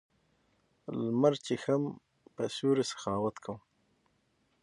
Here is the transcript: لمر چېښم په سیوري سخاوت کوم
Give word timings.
لمر 1.01 1.33
چېښم 1.45 1.83
په 2.35 2.43
سیوري 2.55 2.83
سخاوت 2.91 3.35
کوم 3.43 3.59